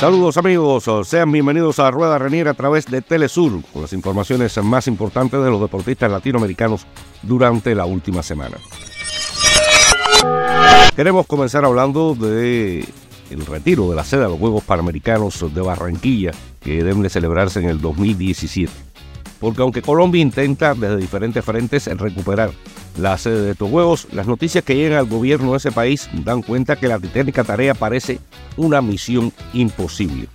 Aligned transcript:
Saludos 0.00 0.36
amigos, 0.36 0.84
sean 1.04 1.30
bienvenidos 1.30 1.78
a 1.78 1.90
Rueda 1.92 2.18
Reniera 2.18 2.52
a 2.52 2.54
través 2.54 2.86
de 2.86 3.02
Telesur 3.02 3.62
con 3.72 3.82
las 3.82 3.92
informaciones 3.92 4.56
más 4.64 4.88
importantes 4.88 5.40
de 5.42 5.50
los 5.50 5.60
deportistas 5.60 6.10
latinoamericanos 6.10 6.86
durante 7.22 7.74
la 7.74 7.84
última 7.84 8.22
semana. 8.22 8.56
Queremos 10.96 11.26
comenzar 11.26 11.64
hablando 11.64 12.16
de 12.16 12.84
el 13.30 13.46
retiro 13.46 13.90
de 13.90 13.96
la 13.96 14.04
sede 14.04 14.22
de 14.22 14.28
los 14.28 14.38
Juegos 14.38 14.64
Panamericanos 14.64 15.54
de 15.54 15.60
Barranquilla 15.60 16.32
que 16.60 16.82
deben 16.82 17.02
de 17.02 17.10
celebrarse 17.10 17.60
en 17.60 17.68
el 17.68 17.80
2017. 17.80 18.87
Porque 19.40 19.62
aunque 19.62 19.82
Colombia 19.82 20.20
intenta 20.20 20.74
desde 20.74 20.96
diferentes 20.96 21.44
frentes 21.44 21.86
recuperar 21.86 22.50
la 22.98 23.16
sede 23.16 23.42
de 23.42 23.50
estos 23.52 23.70
Juegos, 23.70 24.08
las 24.12 24.26
noticias 24.26 24.64
que 24.64 24.74
llegan 24.74 24.98
al 24.98 25.06
gobierno 25.06 25.52
de 25.52 25.58
ese 25.58 25.70
país 25.70 26.08
dan 26.24 26.42
cuenta 26.42 26.76
que 26.76 26.88
la 26.88 26.98
titánica 26.98 27.44
tarea 27.44 27.74
parece 27.74 28.18
una 28.56 28.82
misión 28.82 29.32
imposible. 29.52 30.28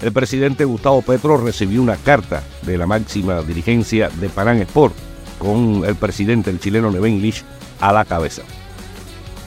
El 0.00 0.12
presidente 0.12 0.64
Gustavo 0.64 1.00
Petro 1.02 1.36
recibió 1.36 1.80
una 1.80 1.96
carta 1.96 2.42
de 2.62 2.76
la 2.76 2.86
máxima 2.86 3.40
dirigencia 3.42 4.08
de 4.08 4.28
Panam 4.28 4.60
Sport 4.62 4.94
con 5.38 5.84
el 5.86 5.94
presidente 5.94 6.50
el 6.50 6.58
chileno 6.58 6.90
Neven 6.90 7.22
Lich 7.22 7.44
a 7.80 7.92
la 7.92 8.04
cabeza. 8.04 8.42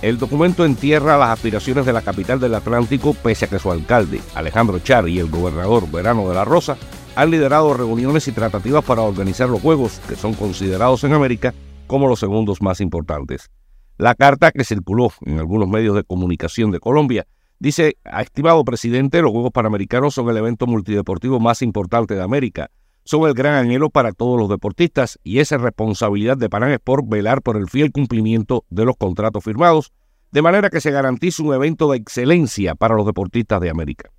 El 0.01 0.17
documento 0.17 0.63
entierra 0.63 1.17
las 1.17 1.31
aspiraciones 1.31 1.85
de 1.85 1.91
la 1.91 2.01
capital 2.01 2.39
del 2.39 2.55
Atlántico 2.55 3.13
pese 3.13 3.45
a 3.45 3.47
que 3.49 3.59
su 3.59 3.71
alcalde, 3.71 4.21
Alejandro 4.35 4.79
Char, 4.79 5.09
y 5.09 5.19
el 5.19 5.29
gobernador 5.29 5.89
Verano 5.91 6.29
de 6.29 6.35
la 6.35 6.45
Rosa 6.45 6.77
han 7.15 7.31
liderado 7.31 7.73
reuniones 7.73 8.27
y 8.27 8.31
tratativas 8.31 8.83
para 8.83 9.01
organizar 9.01 9.49
los 9.49 9.61
Juegos, 9.61 10.01
que 10.07 10.15
son 10.15 10.33
considerados 10.33 11.03
en 11.03 11.13
América 11.13 11.53
como 11.87 12.07
los 12.07 12.19
segundos 12.19 12.61
más 12.61 12.81
importantes. 12.81 13.49
La 13.97 14.15
carta 14.15 14.51
que 14.51 14.65
circuló 14.65 15.11
en 15.25 15.39
algunos 15.39 15.69
medios 15.69 15.95
de 15.95 16.03
comunicación 16.03 16.71
de 16.71 16.79
Colombia 16.79 17.25
dice, 17.59 17.97
estimado 18.19 18.65
presidente, 18.65 19.21
los 19.21 19.31
Juegos 19.31 19.51
Panamericanos 19.51 20.13
son 20.13 20.29
el 20.29 20.37
evento 20.37 20.67
multideportivo 20.67 21.39
más 21.39 21.61
importante 21.61 22.15
de 22.15 22.21
América. 22.21 22.69
Son 23.05 23.25
el 23.27 23.33
gran 23.33 23.53
anhelo 23.53 23.89
para 23.89 24.11
todos 24.11 24.37
los 24.37 24.49
deportistas 24.49 25.19
y 25.23 25.39
es 25.39 25.51
responsabilidad 25.51 26.37
de 26.37 26.49
Panam 26.49 26.71
Sport 26.71 27.05
velar 27.07 27.41
por 27.41 27.55
el 27.55 27.69
fiel 27.69 27.91
cumplimiento 27.91 28.65
de 28.69 28.83
los 28.83 28.97
contratos 28.97 29.43
firmados, 29.43 29.93
de 30.31 30.41
manera 30.41 30.69
que 30.69 30.81
se 30.81 30.91
garantice 30.91 31.41
un 31.41 31.53
evento 31.53 31.89
de 31.89 31.97
excelencia 31.97 32.75
para 32.75 32.95
los 32.95 33.05
deportistas 33.05 33.61
de 33.61 33.69
América. 33.69 34.09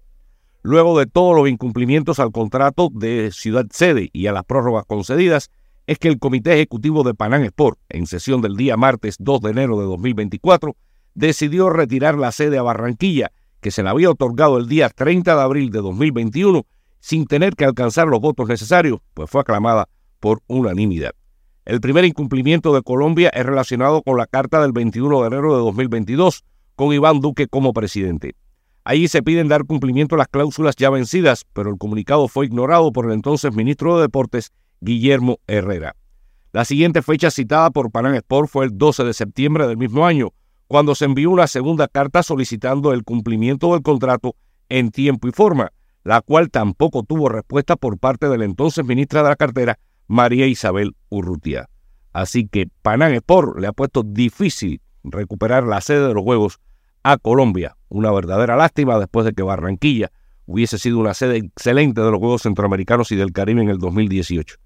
Luego 0.67 0.99
de 0.99 1.07
todos 1.07 1.37
los 1.37 1.49
incumplimientos 1.49 2.19
al 2.19 2.33
contrato 2.33 2.91
de 2.93 3.31
ciudad 3.31 3.67
sede 3.71 4.11
y 4.13 4.27
a 4.27 4.33
las 4.33 4.43
prórrogas 4.43 4.85
concedidas, 4.85 5.49
es 5.87 5.97
que 5.97 6.09
el 6.09 6.19
Comité 6.19 6.55
Ejecutivo 6.55 7.05
de 7.05 7.15
Panam 7.15 7.45
Sport, 7.45 7.79
en 7.89 8.09
sesión 8.09 8.41
del 8.41 8.57
día 8.57 8.77
martes 8.77 9.15
2 9.21 9.43
de 9.43 9.51
enero 9.51 9.79
de 9.79 9.85
2024, 9.85 10.75
decidió 11.15 11.71
retirar 11.71 12.19
la 12.19 12.33
sede 12.33 12.59
a 12.59 12.63
Barranquilla, 12.63 13.31
que 13.61 13.71
se 13.71 13.85
le 13.85 13.91
había 13.91 14.11
otorgado 14.11 14.59
el 14.59 14.67
día 14.67 14.89
30 14.89 15.37
de 15.37 15.41
abril 15.41 15.71
de 15.71 15.79
2021, 15.83 16.67
sin 16.99 17.27
tener 17.27 17.55
que 17.55 17.65
alcanzar 17.65 18.09
los 18.09 18.21
votos 18.21 18.49
necesarios, 18.49 18.99
pues 19.15 19.31
fue 19.31 19.43
aclamada 19.43 19.89
por 20.19 20.43
unanimidad. 20.49 21.13
El 21.65 21.81
primer 21.81 22.05
incumplimiento 22.05 22.75
de 22.75 22.83
Colombia 22.83 23.29
es 23.29 23.47
relacionado 23.47 24.03
con 24.03 24.17
la 24.17 24.27
carta 24.27 24.61
del 24.61 24.73
21 24.73 25.21
de 25.21 25.27
enero 25.29 25.57
de 25.57 25.63
2022, 25.63 26.43
con 26.75 26.93
Iván 26.93 27.21
Duque 27.21 27.47
como 27.47 27.73
presidente. 27.73 28.35
Allí 28.89 29.09
se 29.09 29.21
piden 29.21 29.49
dar 29.49 29.65
cumplimiento 29.65 30.15
a 30.15 30.19
las 30.19 30.29
cláusulas 30.29 30.77
ya 30.77 30.91
vencidas, 30.91 31.45
pero 31.53 31.71
el 31.71 31.77
comunicado 31.77 32.29
fue 32.29 32.47
ignorado 32.47 32.93
por 32.93 33.07
el 33.07 33.15
entonces 33.15 33.53
ministro 33.53 33.97
de 33.97 34.03
Deportes, 34.03 34.53
Guillermo 34.81 35.41
Herrera. 35.49 35.97
La 36.53 36.65
siguiente 36.65 37.03
fecha 37.03 37.33
citada 37.33 37.71
por 37.71 37.91
Panam 37.91 38.15
Sport 38.15 38.49
fue 38.49 38.65
el 38.67 38.79
12 38.79 39.03
de 39.03 39.13
septiembre 39.13 39.67
del 39.67 39.77
mismo 39.77 40.07
año, 40.07 40.29
cuando 40.69 40.95
se 40.95 41.05
envió 41.05 41.33
una 41.33 41.49
segunda 41.49 41.89
carta 41.89 42.23
solicitando 42.23 42.93
el 42.93 43.03
cumplimiento 43.03 43.73
del 43.73 43.83
contrato 43.83 44.37
en 44.69 44.93
tiempo 44.93 45.27
y 45.27 45.33
forma, 45.33 45.73
la 46.05 46.21
cual 46.21 46.53
tampoco 46.53 47.03
tuvo 47.03 47.29
respuesta 47.29 47.75
por 47.75 47.99
parte 47.99 48.29
de 48.29 48.39
la 48.39 48.45
entonces 48.45 48.85
ministra 48.85 49.25
de 49.25 49.31
la 49.31 49.37
cartera, 49.37 49.81
María 50.07 50.47
Isabel 50.47 50.95
Urrutia. 51.09 51.69
Así 52.13 52.47
que 52.47 52.69
Panam 52.83 53.15
Sport 53.15 53.59
le 53.59 53.67
ha 53.67 53.73
puesto 53.73 54.05
difícil 54.05 54.81
recuperar 55.03 55.65
la 55.65 55.81
sede 55.81 56.07
de 56.07 56.15
los 56.15 56.23
Juegos 56.23 56.61
a 57.03 57.17
Colombia. 57.17 57.76
Una 57.89 58.11
verdadera 58.11 58.57
lástima 58.57 58.99
después 58.99 59.25
de 59.27 59.33
que 59.33 59.43
Barranquilla 59.43 60.11
hubiese 60.47 60.79
sido 60.79 60.99
una 60.99 61.15
sede 61.15 61.39
excelente 61.39 62.01
de 62.01 62.11
los 62.11 62.19
Juegos 62.19 62.43
Centroamericanos 62.43 63.11
y 63.13 63.17
del 63.17 63.33
Caribe 63.33 63.63
en 63.63 63.69
el 63.69 63.79
2018 63.79 64.57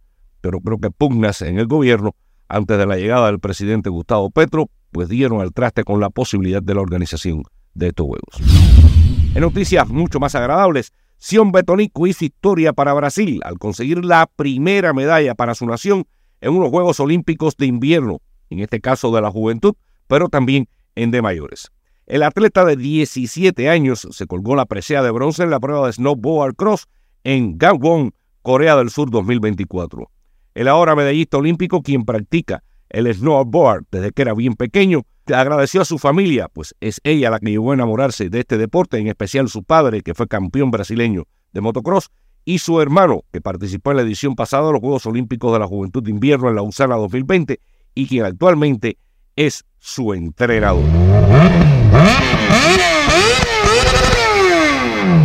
pero 0.41 0.61
creo 0.61 0.79
que 0.79 0.91
pugnas 0.91 1.43
en 1.43 1.59
el 1.59 1.67
gobierno 1.67 2.15
antes 2.49 2.79
de 2.79 2.87
la 2.87 2.97
llegada 2.97 3.27
del 3.27 3.39
presidente 3.39 3.91
Gustavo 3.91 4.31
Petro, 4.31 4.71
pues 4.91 5.09
dieron 5.09 5.41
al 5.41 5.53
traste 5.53 5.85
con 5.85 6.01
la 6.01 6.11
posibilidad 6.11 6.63
de 6.63 6.75
la 6.75 6.81
organización 6.81 7.45
de 7.75 7.89
estos 7.89 8.07
Juegos. 8.07 9.35
En 9.35 9.41
noticias 9.41 9.89
mucho 9.89 10.19
más 10.19 10.35
agradables, 10.35 10.93
Sion 11.19 11.53
Betonico 11.53 12.07
hizo 12.07 12.25
historia 12.25 12.73
para 12.73 12.93
Brasil 12.95 13.41
al 13.45 13.59
conseguir 13.59 14.05
la 14.05 14.29
primera 14.35 14.93
medalla 14.93 15.35
para 15.35 15.55
su 15.55 15.67
nación 15.67 16.07
en 16.41 16.53
unos 16.55 16.71
Juegos 16.71 16.99
Olímpicos 16.99 17.57
de 17.57 17.67
invierno, 17.67 18.21
en 18.49 18.61
este 18.61 18.81
caso 18.81 19.15
de 19.15 19.21
la 19.21 19.31
juventud, 19.31 19.75
pero 20.09 20.29
también 20.29 20.69
en 20.97 21.13
de 21.13 21.23
mayores. 21.23 21.71
El 22.11 22.25
atleta 22.25 22.65
de 22.65 22.75
17 22.75 23.69
años 23.69 24.09
se 24.11 24.27
colgó 24.27 24.57
la 24.57 24.67
presea 24.67 25.01
de 25.01 25.13
bronce 25.13 25.45
en 25.45 25.51
la 25.51 25.61
prueba 25.61 25.87
de 25.87 25.93
snowboard 25.93 26.57
cross 26.57 26.89
en 27.23 27.57
Gangwon, 27.57 28.13
Corea 28.43 28.75
del 28.75 28.91
Sur 28.91 29.13
2024. 29.13 30.11
El 30.57 30.67
ahora 30.67 30.97
medallista 30.97 31.37
olímpico, 31.37 31.83
quien 31.83 32.05
practica 32.05 32.65
el 32.89 33.07
snowboard 33.15 33.85
desde 33.93 34.11
que 34.11 34.23
era 34.23 34.35
bien 34.35 34.55
pequeño, 34.55 35.03
agradeció 35.33 35.83
a 35.83 35.85
su 35.85 36.01
familia, 36.01 36.49
pues 36.49 36.75
es 36.81 37.01
ella 37.05 37.31
la 37.31 37.39
que 37.39 37.53
llegó 37.53 37.71
a 37.71 37.75
enamorarse 37.75 38.29
de 38.29 38.41
este 38.41 38.59
deporte, 38.59 38.99
en 38.99 39.07
especial 39.07 39.49
su 39.49 39.63
padre, 39.63 40.03
que 40.03 40.13
fue 40.13 40.27
campeón 40.27 40.73
brasileño 40.73 41.29
de 41.53 41.61
motocross, 41.61 42.11
y 42.45 42.59
su 42.59 42.81
hermano, 42.81 43.23
que 43.33 43.41
participó 43.41 43.93
en 43.93 43.99
la 43.99 44.03
edición 44.03 44.35
pasada 44.35 44.67
de 44.67 44.73
los 44.73 44.81
Juegos 44.81 45.07
Olímpicos 45.07 45.53
de 45.53 45.61
la 45.61 45.69
Juventud 45.69 46.03
de 46.03 46.11
Invierno 46.11 46.49
en 46.49 46.57
la 46.57 46.63
USANA 46.63 46.97
2020 46.97 47.61
y 47.95 48.09
quien 48.09 48.25
actualmente 48.25 48.99
es 49.47 49.65
su 49.79 50.13
entrenador. 50.13 50.85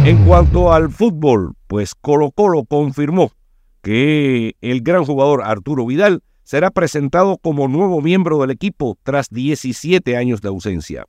En 0.05 0.23
cuanto 0.25 0.71
al 0.71 0.89
fútbol, 0.89 1.55
pues 1.67 1.95
Colo 1.95 2.31
Colo 2.31 2.63
confirmó 2.63 3.33
que 3.81 4.55
el 4.61 4.81
gran 4.81 5.03
jugador 5.03 5.43
Arturo 5.43 5.85
Vidal 5.85 6.23
será 6.43 6.71
presentado 6.71 7.37
como 7.39 7.67
nuevo 7.67 8.01
miembro 8.01 8.39
del 8.39 8.51
equipo 8.51 8.97
tras 9.03 9.29
17 9.29 10.15
años 10.15 10.39
de 10.39 10.47
ausencia. 10.47 11.05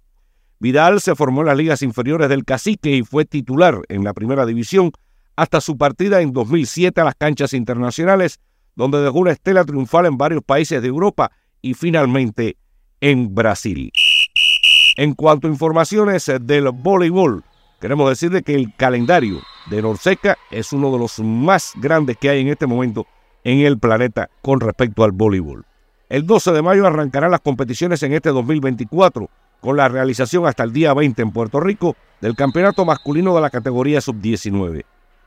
Vidal 0.59 1.01
se 1.01 1.15
formó 1.15 1.43
en 1.43 1.47
las 1.47 1.57
ligas 1.57 1.83
inferiores 1.83 2.29
del 2.29 2.45
Cacique 2.45 2.97
y 2.97 3.03
fue 3.05 3.25
titular 3.25 3.83
en 3.89 4.03
la 4.03 4.15
primera 4.15 4.47
división 4.47 4.91
hasta 5.37 5.61
su 5.61 5.79
partida 5.79 6.23
en 6.23 6.33
2007 6.33 7.01
a 7.01 7.05
las 7.05 7.15
canchas 7.15 7.53
internacionales, 7.53 8.41
donde 8.75 9.01
dejó 9.01 9.21
una 9.21 9.31
estela 9.31 9.65
triunfal 9.65 10.07
en 10.07 10.19
varios 10.19 10.43
países 10.43 10.83
de 10.83 10.89
Europa 10.89 11.31
y 11.63 11.75
finalmente 11.75 12.57
en 13.01 13.35
Brasil. 13.35 13.93
En 14.97 15.15
cuanto 15.15 15.47
a 15.47 15.51
informaciones 15.51 16.31
del 16.41 16.71
voleibol, 16.71 17.45
queremos 17.81 18.09
decirle 18.09 18.43
que 18.43 18.55
el 18.55 18.75
calendario 18.77 19.41
de 19.71 19.83
Norseca 19.83 20.39
es 20.51 20.73
uno 20.73 20.91
de 20.93 20.99
los 20.99 21.19
más 21.19 21.73
grandes 21.77 22.17
que 22.17 22.31
hay 22.31 22.41
en 22.41 22.49
este 22.49 22.67
momento 22.67 23.07
en 23.45 23.61
el 23.61 23.79
planeta 23.79 24.31
con 24.43 24.61
respecto 24.61 25.05
al 25.05 25.13
voleibol. 25.13 25.65
El 26.09 26.27
12 26.27 26.53
de 26.53 26.63
mayo 26.63 26.87
arrancarán 26.87 27.31
las 27.31 27.41
competiciones 27.41 28.03
en 28.03 28.13
este 28.13 28.31
2024 28.31 29.29
con 29.61 29.77
la 29.77 29.89
realización 29.89 30.47
hasta 30.47 30.63
el 30.63 30.73
día 30.73 30.95
20 30.95 31.21
en 31.21 31.33
Puerto 31.33 31.61
Rico 31.61 31.97
del 32.21 32.37
campeonato 32.37 32.85
masculino 32.85 33.35
de 33.35 33.41
la 33.41 33.51
categoría 33.51 34.01
sub-19. 34.01 34.85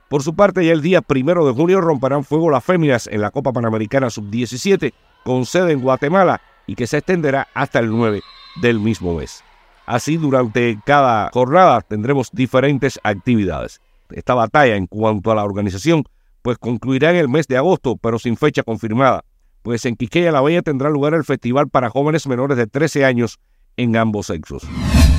Por 0.07 0.24
su 0.24 0.36
parte, 0.36 0.66
ya 0.66 0.72
el 0.72 0.81
día 0.81 1.03
1 1.07 1.46
de 1.46 1.53
junio 1.53 1.81
romperán 1.81 2.24
fuego 2.24 2.50
las 2.50 2.63
féminas 2.63 3.07
en 3.07 3.22
la 3.22 3.30
Copa 3.30 3.53
Panamericana 3.53 4.09
sub-17 4.09 4.94
con 5.24 5.46
sede 5.46 5.74
en 5.74 5.81
Guatemala 5.81 6.42
y 6.69 6.75
que 6.75 6.86
se 6.86 6.98
extenderá 6.98 7.48
hasta 7.56 7.80
el 7.80 7.89
9 7.89 8.21
del 8.62 8.80
mismo 8.80 9.16
mes. 9.16 9.44
Así, 9.88 10.18
durante 10.18 10.80
cada 10.86 11.31
jornada 11.33 11.81
tendremos 11.81 12.30
diferentes 12.31 13.00
actividades 13.04 13.81
esta 14.12 14.33
batalla 14.33 14.75
en 14.75 14.88
cuanto 14.88 15.31
a 15.31 15.36
la 15.36 15.44
organización, 15.44 16.04
pues 16.42 16.57
concluirá 16.57 17.12
en 17.12 17.18
el 17.18 17.30
mes 17.30 17.48
de 17.48 17.57
agosto, 17.57 17.98
pero 17.98 18.19
sin 18.19 18.38
fecha 18.38 18.63
confirmada, 18.63 19.24
pues 19.62 19.86
en 19.86 19.95
Quiqueya 19.95 20.31
la 20.31 20.42
Bella 20.42 20.62
tendrá 20.62 20.89
lugar 20.89 21.13
el 21.13 21.24
festival 21.24 21.69
para 21.69 21.89
jóvenes 21.89 22.27
menores 22.27 22.57
de 22.57 22.68
13 22.68 23.06
años 23.06 23.39
en 23.77 23.95
ambos 23.95 24.27
sexos. 24.27 24.63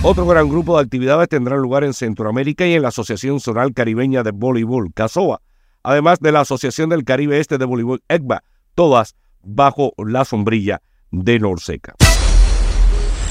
Otro 0.02 0.26
gran 0.26 0.48
grupo 0.48 0.76
de 0.76 0.84
actividades 0.84 1.28
tendrá 1.28 1.56
lugar 1.56 1.84
en 1.84 1.94
Centroamérica 1.94 2.66
y 2.66 2.74
en 2.74 2.82
la 2.82 2.88
Asociación 2.88 3.40
Zonal 3.40 3.74
Caribeña 3.74 4.22
de 4.22 4.32
Voleibol, 4.32 4.92
CASOA, 4.94 5.40
además 5.82 6.20
de 6.20 6.32
la 6.32 6.40
Asociación 6.40 6.88
del 6.88 7.04
Caribe 7.04 7.38
Este 7.38 7.58
de 7.58 7.64
Voleibol, 7.64 8.02
ECBA, 8.08 8.42
todas 8.74 9.14
bajo 9.42 9.92
la 9.98 10.24
sombrilla 10.24 10.82
de 11.10 11.38
Norseca. 11.38 11.94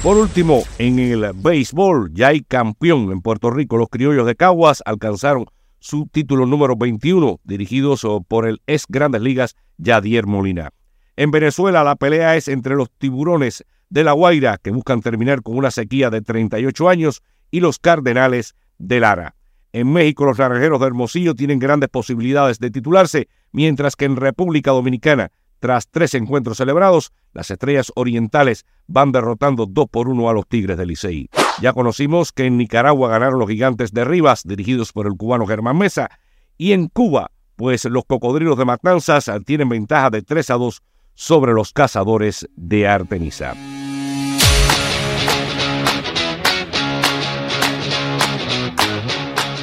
Por 0.03 0.17
último, 0.17 0.63
en 0.77 0.97
el 0.97 1.31
béisbol 1.35 2.13
ya 2.13 2.29
hay 2.29 2.41
campeón 2.41 3.11
en 3.11 3.21
Puerto 3.21 3.51
Rico. 3.51 3.77
Los 3.77 3.89
criollos 3.89 4.25
de 4.25 4.35
Caguas 4.35 4.81
alcanzaron 4.85 5.45
su 5.79 6.07
título 6.07 6.45
número 6.45 6.75
21, 6.75 7.39
dirigidos 7.43 8.07
por 8.27 8.47
el 8.47 8.61
ex 8.65 8.85
Grandes 8.87 9.21
Ligas 9.21 9.55
Yadier 9.77 10.25
Molina. 10.25 10.71
En 11.17 11.31
Venezuela 11.31 11.83
la 11.83 11.97
pelea 11.97 12.37
es 12.37 12.47
entre 12.47 12.75
los 12.75 12.89
tiburones 12.91 13.65
de 13.89 14.03
La 14.03 14.13
Guaira, 14.13 14.57
que 14.57 14.71
buscan 14.71 15.01
terminar 15.01 15.41
con 15.41 15.57
una 15.57 15.71
sequía 15.71 16.09
de 16.09 16.21
38 16.21 16.87
años, 16.87 17.21
y 17.51 17.59
los 17.59 17.79
Cardenales 17.79 18.55
de 18.77 18.99
Lara. 18.99 19.35
En 19.73 19.91
México 19.91 20.25
los 20.25 20.39
naranjeros 20.39 20.79
de 20.79 20.87
Hermosillo 20.87 21.35
tienen 21.35 21.59
grandes 21.59 21.89
posibilidades 21.89 22.59
de 22.59 22.71
titularse, 22.71 23.27
mientras 23.51 23.95
que 23.95 24.05
en 24.05 24.15
República 24.15 24.71
Dominicana, 24.71 25.31
tras 25.59 25.89
tres 25.89 26.13
encuentros 26.13 26.57
celebrados, 26.57 27.11
las 27.33 27.51
estrellas 27.51 27.91
orientales 27.95 28.65
van 28.87 29.11
derrotando 29.11 29.65
2 29.65 29.87
por 29.89 30.07
1 30.07 30.29
a 30.29 30.33
los 30.33 30.47
Tigres 30.47 30.77
del 30.77 30.89
Licey. 30.89 31.29
Ya 31.61 31.73
conocimos 31.73 32.31
que 32.31 32.45
en 32.45 32.57
Nicaragua 32.57 33.09
ganaron 33.09 33.39
los 33.39 33.49
gigantes 33.49 33.91
de 33.91 34.05
Rivas, 34.05 34.43
dirigidos 34.45 34.91
por 34.91 35.07
el 35.07 35.15
cubano 35.15 35.45
Germán 35.45 35.77
Mesa, 35.77 36.09
y 36.57 36.71
en 36.71 36.87
Cuba, 36.87 37.31
pues 37.55 37.85
los 37.85 38.05
cocodrilos 38.05 38.57
de 38.57 38.65
Matanzas 38.65 39.29
tienen 39.45 39.69
ventaja 39.69 40.09
de 40.09 40.21
3 40.21 40.49
a 40.49 40.53
2 40.55 40.81
sobre 41.13 41.53
los 41.53 41.73
cazadores 41.73 42.47
de 42.55 42.87
Artemisa. 42.87 43.55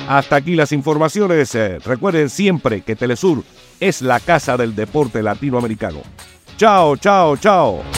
Hasta 0.09 0.37
aquí 0.37 0.55
las 0.55 0.73
informaciones. 0.73 1.55
Eh, 1.55 1.79
recuerden 1.85 2.31
siempre 2.31 2.83
que 2.83 2.97
Telesur 2.97 3.43
es 3.81 4.03
la 4.03 4.21
casa 4.21 4.57
del 4.57 4.75
deporte 4.75 5.23
latinoamericano. 5.23 6.01
Chao, 6.57 6.97
chao, 6.97 7.37
chao. 7.37 7.96